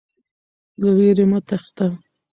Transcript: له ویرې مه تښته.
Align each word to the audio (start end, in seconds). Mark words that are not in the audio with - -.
له 0.81 0.89
ویرې 0.97 1.25
مه 1.31 1.39
تښته. 1.47 1.87